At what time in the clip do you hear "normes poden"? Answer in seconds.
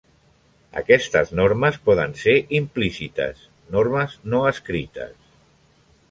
1.39-2.15